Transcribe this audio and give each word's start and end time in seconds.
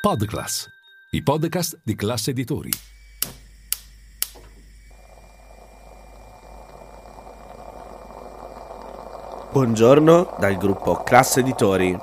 Podclass, 0.00 0.66
i 1.10 1.22
podcast 1.22 1.78
di 1.84 1.94
classe 1.94 2.30
editori. 2.30 2.70
Buongiorno 9.52 10.36
dal 10.38 10.56
gruppo 10.56 11.02
Classe 11.02 11.40
Editori. 11.40 11.94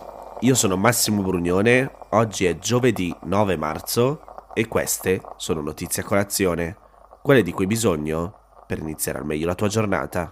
Io 0.41 0.53
sono 0.53 0.77
Massimo 0.77 1.23
Brugnone, 1.23 1.91
oggi 2.11 2.45
è 2.45 2.59
giovedì 2.59 3.11
9 3.23 3.57
marzo 3.57 4.21
e 4.53 4.67
queste 4.67 5.19
sono 5.37 5.61
notizie 5.61 6.03
a 6.03 6.05
colazione, 6.05 6.77
quelle 7.23 7.41
di 7.41 7.51
cui 7.51 7.63
hai 7.63 7.69
bisogno 7.69 8.61
per 8.67 8.77
iniziare 8.77 9.17
al 9.17 9.25
meglio 9.25 9.47
la 9.47 9.55
tua 9.55 9.69
giornata. 9.69 10.31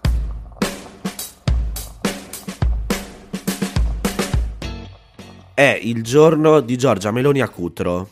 È 5.56 5.80
il 5.82 6.04
giorno 6.04 6.60
di 6.60 6.78
Giorgia 6.78 7.12
Meloni 7.12 7.40
a 7.40 7.48
Cutro. 7.48 8.10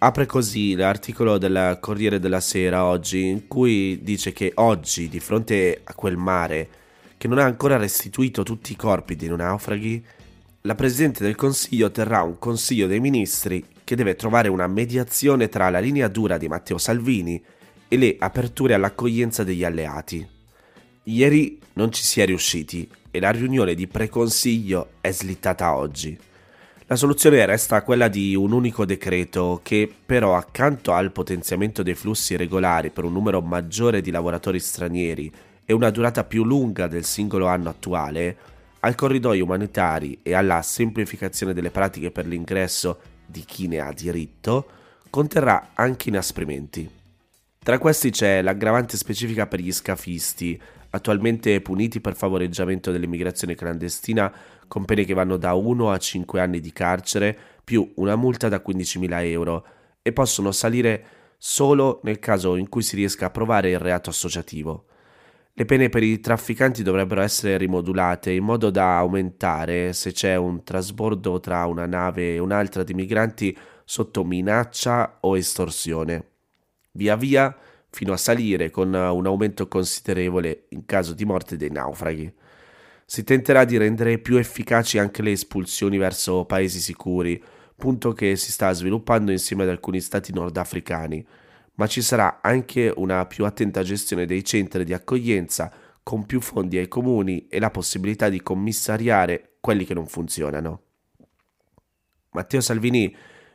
Apre 0.00 0.26
così 0.26 0.74
l'articolo 0.74 1.38
del 1.38 1.78
Corriere 1.80 2.18
della 2.18 2.40
Sera 2.40 2.84
oggi, 2.84 3.24
in 3.24 3.48
cui 3.48 4.00
dice 4.02 4.34
che 4.34 4.52
oggi, 4.56 5.08
di 5.08 5.18
fronte 5.18 5.80
a 5.82 5.94
quel 5.94 6.18
mare 6.18 6.68
che 7.16 7.26
non 7.26 7.38
ha 7.38 7.44
ancora 7.44 7.78
restituito 7.78 8.42
tutti 8.42 8.72
i 8.72 8.76
corpi 8.76 9.16
dei 9.16 9.34
naufraghi, 9.34 10.04
la 10.60 10.74
Presidente 10.74 11.24
del 11.24 11.36
Consiglio 11.36 11.90
terrà 11.90 12.20
un 12.20 12.38
Consiglio 12.38 12.86
dei 12.86 13.00
Ministri 13.00 13.64
che 13.82 13.96
deve 13.96 14.14
trovare 14.14 14.48
una 14.48 14.66
mediazione 14.66 15.48
tra 15.48 15.70
la 15.70 15.78
linea 15.78 16.08
dura 16.08 16.36
di 16.36 16.48
Matteo 16.48 16.76
Salvini 16.76 17.42
e 17.88 17.96
le 17.96 18.16
aperture 18.18 18.74
all'accoglienza 18.74 19.42
degli 19.42 19.64
alleati. 19.64 20.28
Ieri 21.04 21.58
non 21.72 21.90
ci 21.90 22.02
si 22.02 22.20
è 22.20 22.26
riusciti 22.26 22.86
e 23.10 23.20
la 23.20 23.30
riunione 23.30 23.74
di 23.74 23.86
preconsiglio 23.86 24.90
è 25.00 25.10
slittata 25.12 25.74
oggi. 25.74 26.32
La 26.86 26.96
soluzione 26.96 27.46
resta 27.46 27.82
quella 27.82 28.08
di 28.08 28.34
un 28.34 28.52
unico 28.52 28.84
decreto 28.84 29.60
che 29.62 29.90
però 30.04 30.36
accanto 30.36 30.92
al 30.92 31.12
potenziamento 31.12 31.82
dei 31.82 31.94
flussi 31.94 32.36
regolari 32.36 32.90
per 32.90 33.04
un 33.04 33.12
numero 33.14 33.40
maggiore 33.40 34.02
di 34.02 34.10
lavoratori 34.10 34.60
stranieri 34.60 35.32
e 35.64 35.72
una 35.72 35.88
durata 35.88 36.24
più 36.24 36.44
lunga 36.44 36.86
del 36.86 37.04
singolo 37.04 37.46
anno 37.46 37.70
attuale, 37.70 38.36
al 38.80 38.96
corridoio 38.96 39.44
umanitari 39.44 40.18
e 40.22 40.34
alla 40.34 40.60
semplificazione 40.60 41.54
delle 41.54 41.70
pratiche 41.70 42.10
per 42.10 42.26
l'ingresso 42.26 42.98
di 43.24 43.44
chi 43.46 43.66
ne 43.66 43.78
ha 43.78 43.90
diritto, 43.90 44.66
conterrà 45.08 45.70
anche 45.72 46.10
inasprimenti. 46.10 46.86
Tra 47.60 47.78
questi 47.78 48.10
c'è 48.10 48.42
l'aggravante 48.42 48.98
specifica 48.98 49.46
per 49.46 49.60
gli 49.60 49.72
scafisti, 49.72 50.60
attualmente 50.90 51.62
puniti 51.62 52.00
per 52.02 52.14
favoreggiamento 52.14 52.92
dell'immigrazione 52.92 53.54
clandestina 53.54 54.30
con 54.68 54.84
pene 54.84 55.04
che 55.04 55.14
vanno 55.14 55.36
da 55.36 55.54
1 55.54 55.90
a 55.90 55.98
5 55.98 56.40
anni 56.40 56.60
di 56.60 56.72
carcere 56.72 57.36
più 57.64 57.92
una 57.96 58.16
multa 58.16 58.48
da 58.48 58.62
15.000 58.64 59.24
euro 59.24 59.66
e 60.02 60.12
possono 60.12 60.52
salire 60.52 61.04
solo 61.38 62.00
nel 62.04 62.18
caso 62.18 62.56
in 62.56 62.68
cui 62.68 62.82
si 62.82 62.96
riesca 62.96 63.26
a 63.26 63.30
provare 63.30 63.70
il 63.70 63.78
reato 63.78 64.10
associativo. 64.10 64.86
Le 65.52 65.64
pene 65.66 65.88
per 65.88 66.02
i 66.02 66.18
trafficanti 66.18 66.82
dovrebbero 66.82 67.20
essere 67.20 67.56
rimodulate 67.56 68.32
in 68.32 68.42
modo 68.42 68.70
da 68.70 68.98
aumentare 68.98 69.92
se 69.92 70.10
c'è 70.10 70.34
un 70.34 70.64
trasbordo 70.64 71.38
tra 71.38 71.64
una 71.66 71.86
nave 71.86 72.34
e 72.34 72.38
un'altra 72.40 72.82
di 72.82 72.92
migranti 72.92 73.56
sotto 73.84 74.24
minaccia 74.24 75.18
o 75.20 75.36
estorsione. 75.36 76.30
Via 76.92 77.14
via 77.14 77.56
fino 77.88 78.12
a 78.12 78.16
salire 78.16 78.70
con 78.70 78.88
un 78.88 79.26
aumento 79.26 79.68
considerevole 79.68 80.64
in 80.70 80.84
caso 80.86 81.14
di 81.14 81.24
morte 81.24 81.56
dei 81.56 81.70
naufraghi. 81.70 82.32
Si 83.06 83.22
tenterà 83.22 83.64
di 83.64 83.76
rendere 83.76 84.18
più 84.18 84.36
efficaci 84.36 84.98
anche 84.98 85.22
le 85.22 85.32
espulsioni 85.32 85.98
verso 85.98 86.44
paesi 86.44 86.80
sicuri, 86.80 87.42
punto 87.76 88.12
che 88.12 88.36
si 88.36 88.50
sta 88.50 88.72
sviluppando 88.72 89.30
insieme 89.30 89.64
ad 89.64 89.68
alcuni 89.68 90.00
stati 90.00 90.32
nordafricani, 90.32 91.24
ma 91.74 91.86
ci 91.86 92.02
sarà 92.02 92.40
anche 92.40 92.92
una 92.96 93.26
più 93.26 93.44
attenta 93.44 93.82
gestione 93.82 94.26
dei 94.26 94.44
centri 94.44 94.84
di 94.84 94.94
accoglienza 94.94 95.72
con 96.02 96.24
più 96.24 96.40
fondi 96.40 96.78
ai 96.78 96.88
comuni 96.88 97.46
e 97.48 97.58
la 97.58 97.70
possibilità 97.70 98.28
di 98.28 98.42
commissariare 98.42 99.56
quelli 99.60 99.84
che 99.84 99.94
non 99.94 100.06
funzionano. 100.06 100.82
Matteo 102.30 102.60
Salvini 102.60 103.14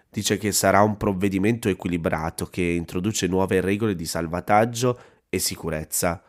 dice 0.09 0.37
che 0.37 0.51
sarà 0.51 0.81
un 0.81 0.97
provvedimento 0.97 1.69
equilibrato 1.69 2.45
che 2.45 2.61
introduce 2.61 3.27
nuove 3.27 3.61
regole 3.61 3.95
di 3.95 4.05
salvataggio 4.05 4.99
e 5.29 5.37
sicurezza 5.39 6.23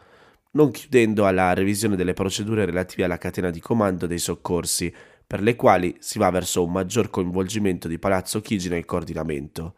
non 0.52 0.70
chiudendo 0.70 1.26
alla 1.26 1.52
revisione 1.52 1.96
delle 1.96 2.12
procedure 2.12 2.64
relative 2.64 3.04
alla 3.04 3.18
catena 3.18 3.50
di 3.50 3.60
comando 3.60 4.06
dei 4.06 4.18
soccorsi, 4.18 4.92
per 5.26 5.42
le 5.42 5.54
quali 5.54 5.96
si 6.00 6.18
va 6.18 6.30
verso 6.30 6.64
un 6.64 6.72
maggior 6.72 7.08
coinvolgimento 7.08 7.86
di 7.86 7.98
Palazzo 7.98 8.40
Chigi 8.40 8.68
nel 8.68 8.84
coordinamento, 8.84 9.74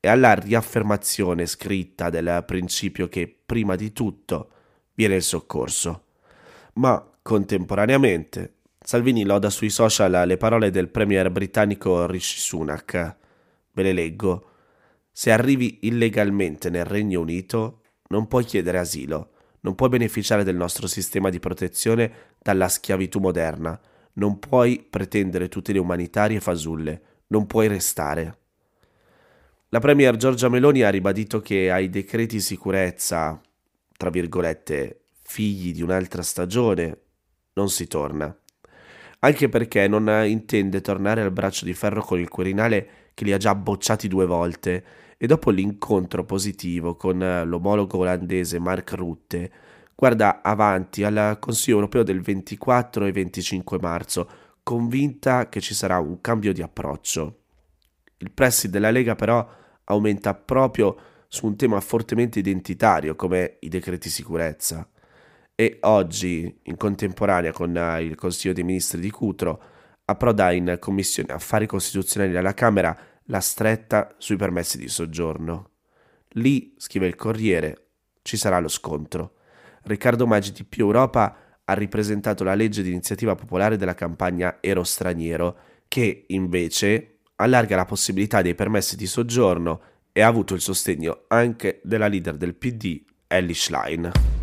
e 0.00 0.08
alla 0.08 0.32
riaffermazione 0.32 1.44
scritta 1.44 2.08
del 2.08 2.42
principio 2.46 3.08
che 3.08 3.34
prima 3.44 3.76
di 3.76 3.92
tutto 3.92 4.50
viene 4.94 5.16
il 5.16 5.22
soccorso. 5.22 6.04
Ma 6.74 7.06
contemporaneamente 7.20 8.54
Salvini 8.82 9.24
loda 9.24 9.50
sui 9.50 9.68
social 9.68 10.26
le 10.26 10.36
parole 10.38 10.70
del 10.70 10.88
premier 10.88 11.30
britannico 11.30 12.06
Rishi 12.06 12.38
Sunak. 12.40 13.16
Ve 13.72 13.82
le 13.82 13.92
leggo. 13.92 14.46
Se 15.12 15.30
arrivi 15.30 15.80
illegalmente 15.82 16.70
nel 16.70 16.86
Regno 16.86 17.20
Unito, 17.20 17.82
non 18.08 18.26
puoi 18.26 18.44
chiedere 18.44 18.78
asilo 18.78 19.32
non 19.60 19.74
puoi 19.74 19.88
beneficiare 19.88 20.44
del 20.44 20.56
nostro 20.56 20.86
sistema 20.86 21.30
di 21.30 21.38
protezione 21.38 22.12
dalla 22.38 22.68
schiavitù 22.68 23.18
moderna, 23.18 23.78
non 24.14 24.38
puoi 24.38 24.84
pretendere 24.88 25.48
tutele 25.48 25.78
umanitarie 25.78 26.40
fasulle, 26.40 27.02
non 27.28 27.46
puoi 27.46 27.68
restare. 27.68 28.38
La 29.68 29.78
Premier 29.78 30.16
Giorgia 30.16 30.48
Meloni 30.48 30.82
ha 30.82 30.90
ribadito 30.90 31.40
che 31.40 31.70
ai 31.70 31.88
decreti 31.88 32.40
sicurezza, 32.40 33.40
tra 33.96 34.10
virgolette, 34.10 35.02
figli 35.22 35.72
di 35.72 35.82
un'altra 35.82 36.22
stagione, 36.22 36.98
non 37.52 37.68
si 37.68 37.86
torna. 37.86 38.36
Anche 39.20 39.48
perché 39.48 39.86
non 39.86 40.08
intende 40.26 40.80
tornare 40.80 41.20
al 41.20 41.30
braccio 41.30 41.66
di 41.66 41.74
ferro 41.74 42.02
con 42.02 42.18
il 42.18 42.28
Quirinale 42.28 42.88
che 43.14 43.24
li 43.24 43.32
ha 43.32 43.36
già 43.36 43.54
bocciati 43.54 44.08
due 44.08 44.26
volte 44.26 44.84
e 45.22 45.26
dopo 45.26 45.50
l'incontro 45.50 46.24
positivo 46.24 46.96
con 46.96 47.22
eh, 47.22 47.44
l'omologo 47.44 47.98
olandese 47.98 48.58
Mark 48.58 48.92
Rutte, 48.92 49.52
guarda 49.94 50.40
avanti 50.40 51.04
al 51.04 51.36
Consiglio 51.38 51.76
europeo 51.76 52.02
del 52.02 52.22
24 52.22 53.04
e 53.04 53.12
25 53.12 53.78
marzo, 53.82 54.30
convinta 54.62 55.50
che 55.50 55.60
ci 55.60 55.74
sarà 55.74 55.98
un 55.98 56.22
cambio 56.22 56.54
di 56.54 56.62
approccio. 56.62 57.40
Il 58.16 58.30
pressi 58.30 58.70
della 58.70 58.90
Lega 58.90 59.14
però 59.14 59.46
aumenta 59.84 60.32
proprio 60.32 60.96
su 61.28 61.44
un 61.44 61.54
tema 61.54 61.78
fortemente 61.80 62.38
identitario 62.38 63.14
come 63.14 63.58
i 63.60 63.68
decreti 63.68 64.08
sicurezza. 64.08 64.88
E 65.54 65.76
oggi, 65.82 66.60
in 66.62 66.78
contemporanea 66.78 67.52
con 67.52 67.76
eh, 67.76 68.02
il 68.04 68.14
Consiglio 68.14 68.54
dei 68.54 68.64
Ministri 68.64 68.98
di 68.98 69.10
Cutro, 69.10 69.62
approda 70.06 70.50
in 70.50 70.78
Commissione 70.80 71.34
Affari 71.34 71.66
Costituzionali 71.66 72.38
alla 72.38 72.54
Camera 72.54 72.96
la 73.30 73.40
stretta 73.40 74.14
sui 74.18 74.36
permessi 74.36 74.76
di 74.76 74.88
soggiorno. 74.88 75.70
Lì, 76.34 76.74
scrive 76.76 77.06
il 77.06 77.14
Corriere, 77.14 77.86
ci 78.22 78.36
sarà 78.36 78.58
lo 78.58 78.68
scontro. 78.68 79.34
Riccardo 79.84 80.26
Maggi 80.26 80.52
di 80.52 80.64
Più 80.64 80.84
Europa 80.84 81.36
ha 81.64 81.72
ripresentato 81.72 82.44
la 82.44 82.54
legge 82.54 82.82
di 82.82 82.90
iniziativa 82.90 83.34
popolare 83.34 83.76
della 83.76 83.94
campagna 83.94 84.58
Ero 84.60 84.84
Straniero, 84.84 85.58
che 85.88 86.24
invece 86.28 87.20
allarga 87.36 87.76
la 87.76 87.84
possibilità 87.84 88.42
dei 88.42 88.54
permessi 88.54 88.96
di 88.96 89.06
soggiorno 89.06 89.80
e 90.12 90.20
ha 90.20 90.26
avuto 90.26 90.54
il 90.54 90.60
sostegno 90.60 91.24
anche 91.28 91.80
della 91.84 92.08
leader 92.08 92.36
del 92.36 92.54
PD, 92.54 93.02
Ellie 93.26 93.54
Schlein. 93.54 94.39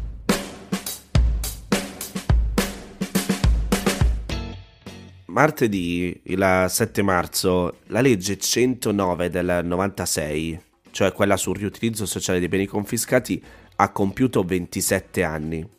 Martedì, 5.37 6.19
il 6.23 6.65
7 6.67 7.03
marzo, 7.03 7.81
la 7.89 8.01
legge 8.01 8.39
109 8.39 9.29
del 9.29 9.61
96, 9.63 10.59
cioè 10.89 11.11
quella 11.11 11.37
sul 11.37 11.57
riutilizzo 11.57 12.07
sociale 12.07 12.39
dei 12.39 12.47
beni 12.47 12.65
confiscati, 12.65 13.39
ha 13.75 13.91
compiuto 13.91 14.41
27 14.41 15.21
anni. 15.21 15.69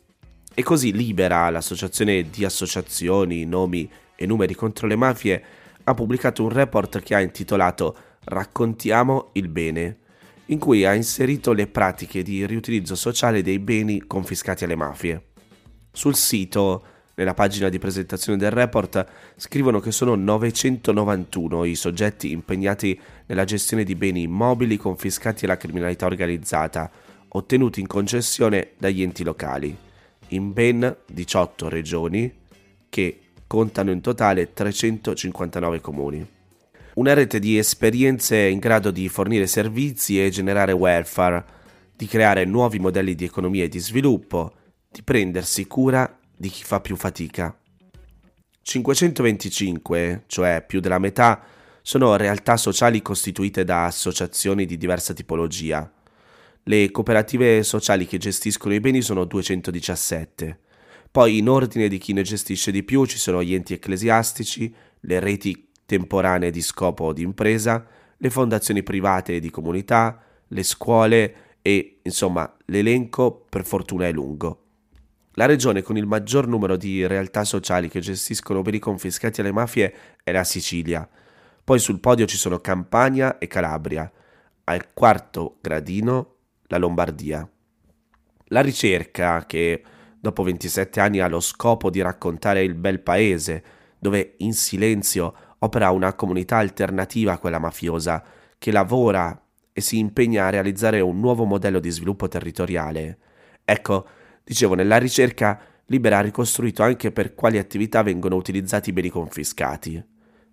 E 0.53 0.63
così 0.63 0.93
Libera, 0.93 1.49
l'associazione 1.49 2.29
di 2.29 2.45
associazioni, 2.45 3.43
nomi 3.43 3.91
e 4.15 4.25
numeri 4.25 4.55
contro 4.55 4.87
le 4.87 4.95
mafie, 4.95 5.43
ha 5.83 5.93
pubblicato 5.93 6.41
un 6.41 6.49
report 6.51 7.01
che 7.01 7.15
ha 7.15 7.19
intitolato 7.19 7.97
Raccontiamo 8.23 9.31
il 9.33 9.49
bene, 9.49 9.97
in 10.45 10.59
cui 10.59 10.85
ha 10.85 10.93
inserito 10.93 11.51
le 11.51 11.67
pratiche 11.67 12.23
di 12.23 12.45
riutilizzo 12.45 12.95
sociale 12.95 13.41
dei 13.41 13.59
beni 13.59 14.07
confiscati 14.07 14.63
alle 14.63 14.75
mafie. 14.75 15.31
Sul 15.91 16.15
sito 16.15 16.98
nella 17.19 17.33
pagina 17.33 17.67
di 17.67 17.79
presentazione 17.79 18.37
del 18.37 18.49
report 18.49 19.05
scrivono 19.35 19.81
che 19.81 19.91
sono 19.91 20.15
991 20.15 21.65
i 21.65 21.75
soggetti 21.75 22.31
impegnati 22.31 22.97
nella 23.25 23.43
gestione 23.43 23.83
di 23.83 23.93
beni 23.95 24.21
immobili 24.21 24.77
confiscati 24.77 25.43
alla 25.43 25.57
criminalità 25.57 26.05
organizzata, 26.05 26.89
ottenuti 27.27 27.81
in 27.81 27.87
concessione 27.87 28.69
dagli 28.77 29.01
enti 29.01 29.25
locali, 29.25 29.75
in 30.29 30.53
ben 30.53 30.95
18 31.07 31.67
regioni 31.67 32.33
che 32.87 33.19
contano 33.45 33.91
in 33.91 33.99
totale 33.99 34.53
359 34.53 35.81
comuni. 35.81 36.25
una 36.93 37.13
rete 37.13 37.39
di 37.39 37.57
esperienze 37.57 38.37
in 38.37 38.59
grado 38.59 38.91
di 38.91 39.09
fornire 39.09 39.45
servizi 39.45 40.23
e 40.23 40.29
generare 40.29 40.71
welfare, 40.71 41.43
di 41.95 42.05
creare 42.07 42.45
nuovi 42.45 42.79
modelli 42.79 43.13
di 43.13 43.25
economia 43.25 43.65
e 43.65 43.69
di 43.69 43.79
sviluppo, 43.79 44.53
di 44.89 45.01
prendersi 45.03 45.67
cura 45.67 46.18
di 46.39 46.47
chi 46.47 46.63
fa 46.63 46.79
più 46.79 46.95
fatica. 46.95 47.53
525, 48.61 50.23
cioè 50.27 50.63
più 50.65 50.79
della 50.79 50.97
metà, 50.97 51.43
sono 51.81 52.15
realtà 52.15 52.55
sociali 52.55 53.01
costituite 53.01 53.65
da 53.65 53.83
associazioni 53.83 54.65
di 54.65 54.77
diversa 54.77 55.13
tipologia. 55.13 55.91
Le 56.63 56.91
cooperative 56.91 57.61
sociali 57.63 58.05
che 58.05 58.17
gestiscono 58.17 58.73
i 58.73 58.79
beni 58.79 59.01
sono 59.01 59.25
217. 59.25 60.59
Poi 61.11 61.39
in 61.39 61.49
ordine 61.49 61.89
di 61.89 61.97
chi 61.97 62.13
ne 62.13 62.21
gestisce 62.21 62.71
di 62.71 62.83
più 62.83 63.05
ci 63.05 63.17
sono 63.17 63.43
gli 63.43 63.53
enti 63.53 63.73
ecclesiastici, 63.73 64.73
le 65.01 65.19
reti 65.19 65.71
temporanee 65.85 66.51
di 66.51 66.61
scopo 66.61 67.05
o 67.05 67.13
di 67.13 67.23
impresa, 67.23 67.85
le 68.15 68.29
fondazioni 68.29 68.81
private 68.81 69.39
di 69.39 69.49
comunità, 69.49 70.23
le 70.47 70.63
scuole 70.63 71.57
e, 71.61 71.99
insomma, 72.03 72.55
l'elenco 72.67 73.45
per 73.49 73.65
fortuna 73.65 74.07
è 74.07 74.11
lungo. 74.13 74.68
La 75.39 75.45
regione 75.45 75.81
con 75.81 75.95
il 75.95 76.05
maggior 76.05 76.47
numero 76.47 76.75
di 76.75 77.07
realtà 77.07 77.45
sociali 77.45 77.87
che 77.87 78.01
gestiscono 78.01 78.61
beni 78.61 78.77
confiscati 78.77 79.39
alle 79.39 79.53
mafie 79.53 79.93
è 80.21 80.33
la 80.33 80.43
Sicilia. 80.43 81.07
Poi 81.63 81.79
sul 81.79 82.01
podio 82.01 82.25
ci 82.25 82.35
sono 82.35 82.59
Campania 82.59 83.37
e 83.37 83.47
Calabria. 83.47 84.11
Al 84.65 84.91
quarto 84.91 85.59
gradino 85.61 86.35
la 86.63 86.77
Lombardia. 86.77 87.49
La 88.47 88.59
ricerca, 88.59 89.45
che 89.45 89.81
dopo 90.19 90.43
27 90.43 90.99
anni 90.99 91.21
ha 91.21 91.29
lo 91.29 91.39
scopo 91.39 91.89
di 91.89 92.01
raccontare 92.01 92.61
il 92.61 92.75
bel 92.75 92.99
paese, 92.99 93.63
dove 93.97 94.33
in 94.39 94.51
silenzio 94.51 95.33
opera 95.59 95.89
una 95.91 96.15
comunità 96.15 96.57
alternativa 96.57 97.31
a 97.31 97.37
quella 97.37 97.59
mafiosa, 97.59 98.21
che 98.57 98.71
lavora 98.73 99.41
e 99.71 99.79
si 99.79 99.99
impegna 99.99 100.47
a 100.47 100.49
realizzare 100.49 100.99
un 100.99 101.17
nuovo 101.21 101.45
modello 101.45 101.79
di 101.79 101.91
sviluppo 101.91 102.27
territoriale. 102.27 103.19
Ecco, 103.63 104.05
dicevo, 104.49 104.73
nella 104.73 104.97
ricerca 104.97 105.61
Libera 105.85 106.17
ha 106.17 106.21
ricostruito 106.21 106.81
anche 106.81 107.11
per 107.11 107.35
quali 107.35 107.59
attività 107.59 108.01
vengono 108.01 108.35
utilizzati 108.35 108.89
i 108.89 108.93
beni 108.93 109.09
confiscati. 109.09 110.03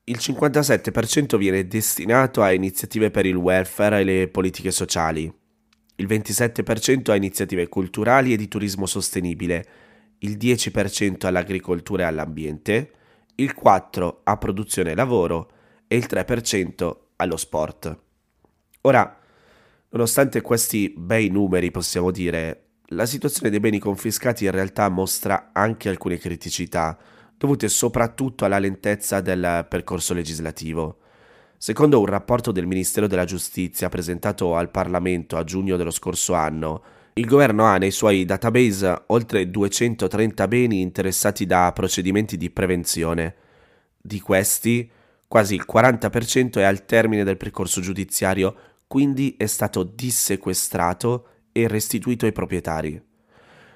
Il 0.05 0.19
57% 0.21 1.37
viene 1.39 1.67
destinato 1.67 2.43
a 2.43 2.53
iniziative 2.53 3.11
per 3.11 3.25
il 3.25 3.37
welfare 3.37 4.01
e 4.01 4.05
le 4.05 4.29
politiche 4.29 4.71
sociali, 4.71 5.33
il 5.97 6.07
27% 6.07 7.11
a 7.11 7.15
iniziative 7.15 7.69
culturali 7.69 8.35
e 8.35 8.37
di 8.37 8.49
turismo 8.49 8.85
sostenibile, 8.85 9.67
il 10.19 10.37
10% 10.37 11.27
all'agricoltura 11.27 12.05
e 12.05 12.07
all'ambiente, 12.07 12.91
il 13.37 13.55
4% 13.59 14.17
a 14.25 14.37
produzione 14.37 14.91
e 14.91 14.95
lavoro 14.95 15.51
e 15.87 15.97
il 15.97 16.07
3% 16.09 16.97
allo 17.17 17.37
sport. 17.39 17.99
Ora, 18.83 19.19
nonostante 19.89 20.43
questi 20.43 20.93
bei 20.95 21.31
numeri, 21.31 21.71
possiamo 21.71 22.11
dire, 22.11 22.66
la 22.91 23.07
situazione 23.07 23.51
dei 23.51 23.59
beni 23.59 23.79
confiscati 23.79 24.45
in 24.45 24.53
realtà 24.53 24.89
mostra 24.89 25.51
anche 25.53 25.89
alcune 25.89 26.19
criticità, 26.19 26.97
dovute 27.37 27.69
soprattutto 27.69 28.45
alla 28.45 28.61
lentezza 28.61 29.21
del 29.21 29.67
percorso 29.69 30.15
legislativo. 30.15 30.99
Secondo 31.59 31.99
un 31.99 32.07
rapporto 32.07 32.53
del 32.53 32.67
Ministero 32.67 33.07
della 33.07 33.25
Giustizia 33.25 33.89
presentato 33.89 34.57
al 34.57 34.71
Parlamento 34.71 35.37
a 35.37 35.43
giugno 35.43 35.77
dello 35.77 35.91
scorso 35.91 36.35
anno, 36.35 36.83
il 37.15 37.27
governo 37.27 37.65
ha 37.65 37.79
nei 37.79 37.91
suoi 37.91 38.25
database 38.25 39.05
oltre 39.07 39.51
230 39.51 40.47
beni 40.47 40.81
interessati 40.81 41.47
da 41.47 41.73
procedimenti 41.73 42.37
di 42.37 42.51
prevenzione. 42.51 43.35
Di 44.01 44.21
questi, 44.21 44.89
quasi 45.27 45.55
il 45.55 45.65
40% 45.69 46.59
è 46.59 46.63
al 46.63 46.85
termine 46.85 47.25
del 47.25 47.39
percorso 47.39 47.81
giudiziario, 47.81 48.55
quindi 48.87 49.35
è 49.37 49.47
stato 49.47 49.83
dissequestrato 49.83 51.29
e 51.57 51.69
restituito 51.69 52.27
ai 52.27 52.33
proprietari. 52.33 53.03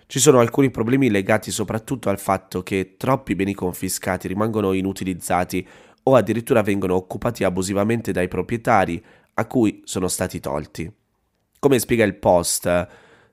Ci 0.06 0.18
sono 0.18 0.40
alcuni 0.40 0.70
problemi 0.70 1.08
legati 1.08 1.50
soprattutto 1.50 2.10
al 2.10 2.18
fatto 2.18 2.62
che 2.62 2.96
troppi 2.98 3.34
beni 3.34 3.54
confiscati 3.54 4.28
rimangono 4.28 4.74
inutilizzati 4.74 5.66
o 6.02 6.14
addirittura 6.14 6.60
vengono 6.60 6.94
occupati 6.94 7.42
abusivamente 7.42 8.12
dai 8.12 8.28
proprietari 8.28 9.02
a 9.34 9.46
cui 9.46 9.80
sono 9.84 10.08
stati 10.08 10.40
tolti. 10.40 10.92
Come 11.58 11.78
spiega 11.78 12.04
il 12.04 12.16
post, 12.16 12.64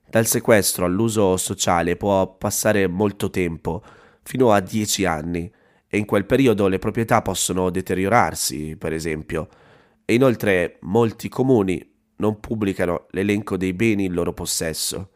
dal 0.08 0.26
sequestro 0.26 0.86
all'uso 0.86 1.36
sociale 1.36 1.96
può 1.96 2.34
passare 2.36 2.86
molto 2.86 3.28
tempo, 3.28 3.82
fino 4.22 4.50
a 4.52 4.60
10 4.60 5.04
anni, 5.04 5.52
e 5.86 5.98
in 5.98 6.06
quel 6.06 6.24
periodo 6.24 6.68
le 6.68 6.78
proprietà 6.78 7.20
possono 7.20 7.68
deteriorarsi, 7.68 8.76
per 8.76 8.94
esempio. 8.94 9.48
E 10.06 10.14
inoltre 10.14 10.78
molti 10.82 11.28
comuni 11.28 11.87
non 12.18 12.40
pubblicano 12.40 13.06
l'elenco 13.10 13.56
dei 13.56 13.72
beni 13.72 14.04
in 14.04 14.12
loro 14.12 14.32
possesso. 14.32 15.10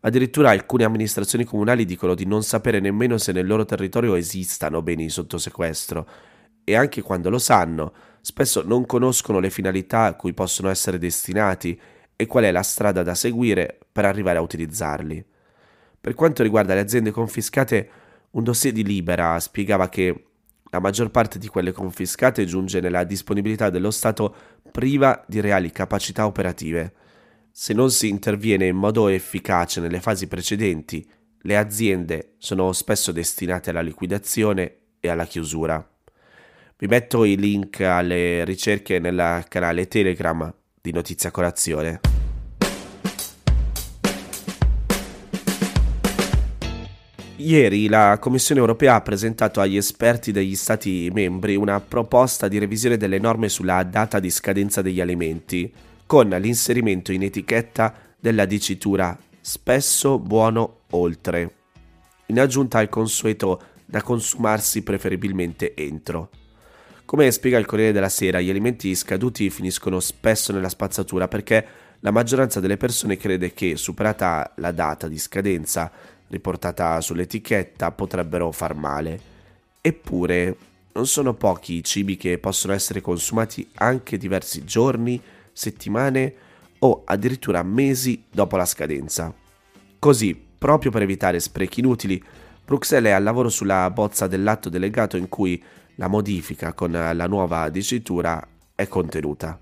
Addirittura 0.00 0.50
alcune 0.50 0.84
amministrazioni 0.84 1.44
comunali 1.44 1.84
dicono 1.84 2.14
di 2.14 2.26
non 2.26 2.42
sapere 2.42 2.80
nemmeno 2.80 3.18
se 3.18 3.32
nel 3.32 3.46
loro 3.46 3.64
territorio 3.64 4.14
esistano 4.14 4.82
beni 4.82 5.08
sotto 5.08 5.38
sequestro 5.38 6.08
e 6.62 6.74
anche 6.74 7.02
quando 7.02 7.30
lo 7.30 7.38
sanno, 7.38 7.92
spesso 8.20 8.62
non 8.64 8.86
conoscono 8.86 9.38
le 9.38 9.50
finalità 9.50 10.04
a 10.04 10.14
cui 10.14 10.32
possono 10.32 10.68
essere 10.68 10.98
destinati 10.98 11.78
e 12.14 12.26
qual 12.26 12.44
è 12.44 12.50
la 12.50 12.62
strada 12.62 13.02
da 13.02 13.14
seguire 13.14 13.78
per 13.90 14.04
arrivare 14.04 14.38
a 14.38 14.42
utilizzarli. 14.42 15.24
Per 16.00 16.14
quanto 16.14 16.42
riguarda 16.42 16.74
le 16.74 16.80
aziende 16.80 17.10
confiscate, 17.10 17.90
un 18.30 18.42
dossier 18.42 18.72
di 18.72 18.84
Libera 18.84 19.38
spiegava 19.40 19.88
che 19.88 20.24
la 20.76 20.82
maggior 20.82 21.10
parte 21.10 21.38
di 21.38 21.48
quelle 21.48 21.72
confiscate 21.72 22.44
giunge 22.44 22.80
nella 22.80 23.04
disponibilità 23.04 23.70
dello 23.70 23.90
Stato 23.90 24.34
priva 24.70 25.24
di 25.26 25.40
reali 25.40 25.72
capacità 25.72 26.26
operative. 26.26 26.92
Se 27.50 27.72
non 27.72 27.90
si 27.90 28.08
interviene 28.08 28.66
in 28.66 28.76
modo 28.76 29.08
efficace 29.08 29.80
nelle 29.80 30.00
fasi 30.00 30.26
precedenti, 30.26 31.08
le 31.40 31.56
aziende 31.56 32.34
sono 32.36 32.72
spesso 32.72 33.10
destinate 33.10 33.70
alla 33.70 33.80
liquidazione 33.80 34.76
e 35.00 35.08
alla 35.08 35.24
chiusura. 35.24 35.82
Vi 36.76 36.86
metto 36.86 37.24
i 37.24 37.36
link 37.36 37.80
alle 37.80 38.44
ricerche 38.44 38.98
nel 38.98 39.46
canale 39.48 39.88
Telegram 39.88 40.52
di 40.78 40.92
Notizia 40.92 41.30
Colazione. 41.30 42.15
Ieri 47.38 47.88
la 47.88 48.16
Commissione 48.18 48.62
europea 48.62 48.94
ha 48.94 49.02
presentato 49.02 49.60
agli 49.60 49.76
esperti 49.76 50.32
degli 50.32 50.54
Stati 50.54 51.10
membri 51.12 51.54
una 51.54 51.80
proposta 51.80 52.48
di 52.48 52.56
revisione 52.56 52.96
delle 52.96 53.18
norme 53.18 53.50
sulla 53.50 53.82
data 53.82 54.18
di 54.20 54.30
scadenza 54.30 54.80
degli 54.80 55.02
alimenti, 55.02 55.70
con 56.06 56.28
l'inserimento 56.28 57.12
in 57.12 57.24
etichetta 57.24 57.94
della 58.18 58.46
dicitura 58.46 59.16
spesso 59.38 60.18
buono 60.18 60.84
oltre, 60.92 61.54
in 62.26 62.40
aggiunta 62.40 62.78
al 62.78 62.88
consueto 62.88 63.60
da 63.84 64.00
consumarsi 64.00 64.82
preferibilmente 64.82 65.74
entro. 65.74 66.30
Come 67.04 67.30
spiega 67.30 67.58
il 67.58 67.66
Corriere 67.66 67.92
della 67.92 68.08
Sera, 68.08 68.40
gli 68.40 68.50
alimenti 68.50 68.94
scaduti 68.94 69.50
finiscono 69.50 70.00
spesso 70.00 70.52
nella 70.52 70.70
spazzatura 70.70 71.28
perché 71.28 71.66
la 72.00 72.10
maggioranza 72.10 72.60
delle 72.60 72.76
persone 72.78 73.16
crede 73.16 73.52
che, 73.52 73.76
superata 73.76 74.52
la 74.56 74.72
data 74.72 75.06
di 75.06 75.18
scadenza 75.18 75.90
riportata 76.28 77.00
sull'etichetta, 77.00 77.90
potrebbero 77.92 78.50
far 78.52 78.74
male. 78.74 79.20
Eppure, 79.80 80.56
non 80.92 81.06
sono 81.06 81.34
pochi 81.34 81.74
i 81.74 81.84
cibi 81.84 82.16
che 82.16 82.38
possono 82.38 82.72
essere 82.72 83.00
consumati 83.00 83.68
anche 83.74 84.16
diversi 84.16 84.64
giorni, 84.64 85.20
settimane 85.52 86.34
o 86.78 87.02
addirittura 87.04 87.62
mesi 87.62 88.24
dopo 88.30 88.56
la 88.56 88.64
scadenza. 88.64 89.32
Così, 89.98 90.40
proprio 90.58 90.90
per 90.90 91.02
evitare 91.02 91.40
sprechi 91.40 91.80
inutili, 91.80 92.22
Bruxelles 92.64 93.10
è 93.12 93.14
al 93.14 93.22
lavoro 93.22 93.48
sulla 93.48 93.88
bozza 93.90 94.26
dell'atto 94.26 94.68
delegato 94.68 95.16
in 95.16 95.28
cui 95.28 95.62
la 95.96 96.08
modifica 96.08 96.72
con 96.72 96.90
la 96.90 97.26
nuova 97.26 97.68
dicitura 97.68 98.44
è 98.74 98.88
contenuta. 98.88 99.58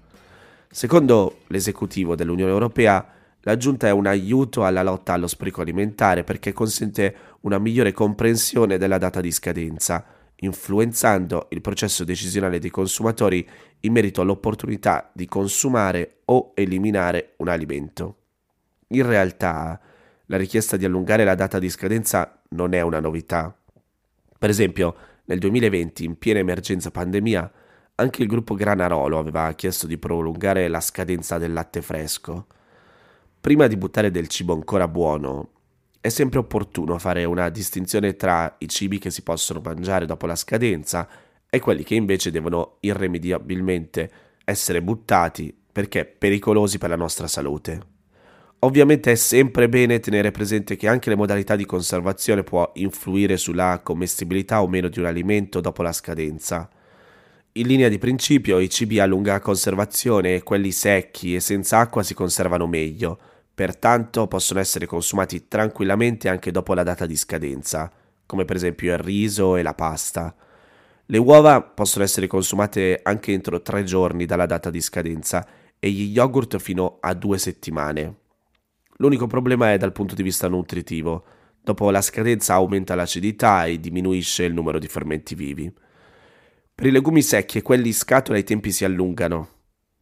Secondo 0.69 1.43
l'esecutivo 1.49 2.17
dell'Unione 2.17 2.51
Europea, 2.51 3.07
l'aggiunta 3.45 3.87
è 3.87 3.91
un 3.91 4.07
aiuto 4.07 4.65
alla 4.65 4.83
lotta 4.83 5.15
allo 5.15 5.27
spreco 5.27 5.63
alimentare 5.63 6.25
perché 6.25 6.53
consente 6.53 7.17
una 7.41 7.59
migliore 7.59 7.93
comprensione 7.93 8.77
della 8.77 8.99
data 8.99 9.21
di 9.21 9.31
scadenza, 9.31 10.05
influenzando 10.37 11.47
il 11.51 11.61
processo 11.61 12.05
decisionale 12.05 12.59
dei 12.59 12.71
consumatori 12.71 13.49
in 13.81 13.93
merito 13.93 14.21
all'opportunità 14.21 15.11
di 15.13 15.27
consumare 15.27 16.21
o 16.27 16.53
eliminare 16.55 17.35
un 17.39 17.49
alimento. 17.49 18.17
In 18.89 19.07
realtà, 19.07 19.81
la 20.27 20.37
richiesta 20.37 20.77
di 20.77 20.85
allungare 20.85 21.25
la 21.25 21.35
data 21.35 21.59
di 21.59 21.69
scadenza 21.69 22.41
non 22.51 22.73
è 22.73 22.81
una 22.81 23.01
novità. 23.01 23.55
Per 24.39 24.51
esempio, 24.51 24.95
nel 25.27 25.39
2020, 25.39 26.05
in 26.05 26.19
piena 26.19 26.39
emergenza 26.39 26.91
pandemia, 26.91 27.53
anche 27.97 28.23
il 28.23 28.29
gruppo 28.29 28.55
Granarolo 28.55 29.19
aveva 29.19 29.53
chiesto 29.53 29.87
di 29.87 29.99
prolungare 29.99 30.69
la 30.69 30.81
scadenza 30.81 31.39
del 31.39 31.53
latte 31.53 31.81
fresco. 31.81 32.47
Prima 33.45 33.67
di 33.67 33.77
buttare 33.77 34.11
del 34.11 34.29
cibo 34.29 34.55
ancora 34.55 34.89
buono, 34.89 35.51
è 36.01 36.09
sempre 36.09 36.39
opportuno 36.39 36.99
fare 36.99 37.25
una 37.25 37.51
distinzione 37.51 38.17
tra 38.17 38.55
i 38.57 38.69
cibi 38.71 38.99
che 38.99 39.11
si 39.11 39.23
possono 39.23 39.61
mangiare 39.63 40.07
dopo 40.07 40.25
la 40.25 40.35
scadenza 40.35 41.07
e 41.51 41.61
quelli 41.61 41.85
che 41.85 41.95
invece 41.95 42.31
devono 42.31 42.79
irrimediabilmente 42.81 44.11
essere 44.47 44.81
buttati 44.81 45.55
perché 45.71 46.07
pericolosi 46.07 46.79
per 46.79 46.89
la 46.89 46.97
nostra 46.97 47.27
salute. 47.27 47.83
Ovviamente 48.61 49.13
è 49.13 49.15
sempre 49.15 49.69
bene 49.69 50.01
tenere 50.01 50.31
presente 50.31 50.77
che 50.77 50.89
anche 50.89 51.11
le 51.11 51.17
modalità 51.17 51.55
di 51.55 51.67
conservazione 51.67 52.45
può 52.45 52.71
influire 52.77 53.37
sulla 53.37 53.83
commestibilità 53.85 54.63
o 54.63 54.69
meno 54.69 54.89
di 54.89 55.01
un 55.01 55.05
alimento 55.05 55.61
dopo 55.61 55.83
la 55.83 55.93
scadenza. 55.93 56.67
In 57.57 57.67
linea 57.67 57.91
di 57.91 57.99
principio 57.99 58.59
i 58.59 58.71
cibi 58.71 59.01
a 59.01 59.05
lunga 59.05 59.39
conservazione, 59.41 60.43
quelli 60.43 60.73
secchi 60.73 61.35
e 61.35 61.41
senza 61.41 61.77
acqua 61.77 62.03
si 62.03 62.15
conservano 62.15 62.67
meglio, 62.67 63.19
pertanto 63.55 64.27
possono 64.27 64.59
essere 64.59 64.87
consumati 64.87 65.47
tranquillamente 65.47 66.29
anche 66.29 66.51
dopo 66.51 66.75
la 66.75 66.83
data 66.83 67.07
di 67.07 67.17
scadenza, 67.17 67.91
come 68.27 68.45
per 68.45 68.57
esempio 68.57 68.93
il 68.93 68.99
riso 68.99 69.57
e 69.57 69.63
la 69.63 69.75
pasta. 69.75 70.35
Le 71.07 71.19
uova 71.19 71.63
possono 71.63 72.03
essere 72.03 72.27
consumate 72.27 73.01
anche 73.03 73.33
entro 73.33 73.63
tre 73.63 73.85
giorni 73.85 74.25
dalla 74.27 74.47
data 74.47 74.71
di 74.71 74.81
scadenza 74.81 75.47
e 75.79 75.91
gli 75.91 76.13
yogurt 76.13 76.59
fino 76.59 76.99
a 77.01 77.15
due 77.15 77.39
settimane. 77.39 78.17
L'unico 78.97 79.27
problema 79.27 79.73
è 79.73 79.79
dal 79.79 79.93
punto 79.93 80.15
di 80.15 80.23
vista 80.23 80.49
nutritivo. 80.49 81.25
Dopo 81.61 81.91
la 81.91 82.01
scadenza 82.01 82.55
aumenta 82.55 82.95
l'acidità 82.95 83.67
e 83.67 83.79
diminuisce 83.79 84.45
il 84.45 84.55
numero 84.55 84.79
di 84.79 84.89
fermenti 84.89 85.35
vivi. 85.35 85.73
Per 86.75 86.87
i 86.87 86.91
legumi 86.91 87.23
secchi 87.23 87.59
e 87.59 87.63
quelli 87.63 87.89
in 87.89 87.95
scatola 87.95 88.39
i 88.39 88.45
tempi 88.45 88.73
si 88.73 88.85
allungano, 88.85 89.49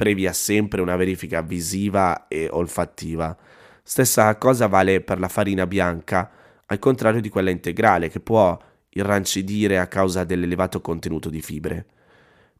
previa 0.03 0.33
sempre 0.33 0.81
una 0.81 0.97
verifica 0.97 1.43
visiva 1.43 2.27
e 2.27 2.49
olfattiva. 2.51 3.37
Stessa 3.85 4.37
cosa 4.37 4.67
vale 4.67 5.01
per 5.01 5.21
la 5.21 5.29
farina 5.29 5.65
bianca, 5.65 6.29
al 6.67 6.81
contrario 6.81 7.21
di 7.21 7.29
quella 7.29 7.51
integrale, 7.51 8.09
che 8.09 8.19
può 8.19 8.59
irrancidire 8.89 9.79
a 9.79 9.87
causa 9.87 10.25
dell'elevato 10.25 10.81
contenuto 10.81 11.31
di 11.31 11.41
fibre. 11.41 11.87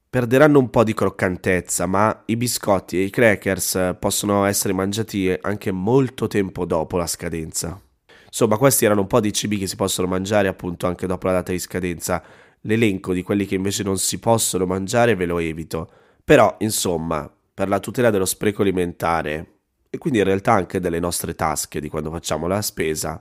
Perderanno 0.09 0.61
un 0.61 0.71
po' 0.71 0.85
di 0.85 0.95
croccantezza, 0.95 1.87
ma 1.87 2.23
i 2.27 2.37
biscotti 2.37 2.99
e 2.99 3.03
i 3.03 3.11
crackers 3.11 3.97
possono 3.99 4.45
essere 4.45 4.73
mangiati 4.73 5.37
anche 5.41 5.73
molto 5.73 6.29
tempo 6.29 6.65
dopo 6.65 6.97
la 6.97 7.09
scadenza. 7.09 7.81
Insomma, 8.27 8.57
questi 8.57 8.85
erano 8.85 9.01
un 9.01 9.09
po' 9.09 9.19
di 9.19 9.33
cibi 9.33 9.59
che 9.59 9.67
si 9.67 9.75
possono 9.75 10.07
mangiare 10.07 10.47
appunto 10.47 10.87
anche 10.87 11.09
dopo 11.09 11.27
la 11.27 11.33
data 11.33 11.51
di 11.51 11.59
scadenza 11.59 12.23
L'elenco 12.63 13.13
di 13.13 13.23
quelli 13.23 13.45
che 13.45 13.57
invece 13.57 13.83
non 13.83 13.99
si 13.99 14.19
possono 14.21 14.67
mangiare 14.67 15.17
ve 15.17 15.27
lo 15.27 15.39
evito. 15.39 15.91
Però, 16.25 16.55
insomma, 16.61 17.29
per 17.53 17.69
la 17.69 17.81
tutela 17.81 18.11
dello 18.11 18.25
spreco 18.25 18.63
alimentare 18.63 19.47
e 19.91 19.99
quindi 19.99 20.21
in 20.21 20.25
realtà 20.25 20.53
anche 20.53 20.81
delle 20.81 21.01
nostre 21.01 21.35
tasche 21.35 21.81
di 21.81 21.89
quando 21.89 22.11
facciamo 22.11 22.47
la 22.47 22.63
spesa, 22.63 23.21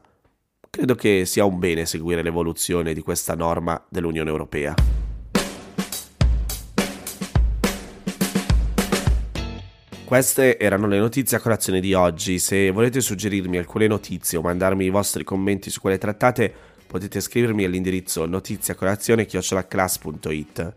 credo 0.70 0.96
che 0.96 1.26
sia 1.26 1.44
un 1.44 1.60
bene 1.60 1.86
seguire 1.86 2.22
l'evoluzione 2.22 2.94
di 2.94 3.02
questa 3.02 3.36
norma 3.36 3.84
dell'Unione 3.90 4.30
Europea. 4.30 4.76
Queste 10.06 10.60
erano 10.60 10.88
le 10.88 11.00
notizie 11.00 11.38
a 11.38 11.40
colazione 11.40 11.80
di 11.80 11.94
oggi. 11.94 12.38
Se 12.38 12.70
volete 12.70 13.02
suggerirmi 13.02 13.58
alcune 13.58 13.88
notizie 13.88 14.38
o 14.38 14.42
mandarmi 14.42 14.86
i 14.86 14.90
vostri 14.90 15.24
commenti 15.24 15.70
su 15.70 15.82
quelle 15.82 15.98
trattate, 15.98 16.54
potete 16.86 17.20
scrivermi 17.20 17.64
all'indirizzo 17.64 18.26
notiziacolazione.it. 18.26 20.74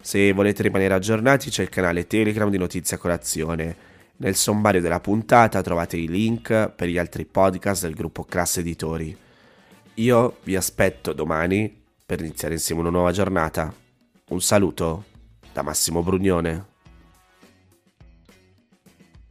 Se 0.00 0.32
volete 0.32 0.62
rimanere 0.62 0.94
aggiornati 0.94 1.50
c'è 1.50 1.62
il 1.62 1.68
canale 1.68 2.06
Telegram 2.06 2.48
di 2.48 2.58
Notizia 2.58 2.96
Colazione. 2.96 3.76
Nel 4.18 4.34
sommario 4.34 4.80
della 4.80 5.00
puntata 5.00 5.60
trovate 5.62 5.96
i 5.96 6.08
link 6.08 6.70
per 6.70 6.88
gli 6.88 6.96
altri 6.96 7.24
podcast 7.24 7.82
del 7.82 7.94
gruppo 7.94 8.24
Class 8.24 8.58
Editori. 8.58 9.16
Io 9.94 10.38
vi 10.44 10.56
aspetto 10.56 11.12
domani 11.12 11.82
per 12.04 12.20
iniziare 12.20 12.54
insieme 12.54 12.82
una 12.82 12.90
nuova 12.90 13.12
giornata. 13.12 13.74
Un 14.28 14.40
saluto 14.40 15.04
da 15.52 15.62
Massimo 15.62 16.02
Brugnone. 16.02 16.75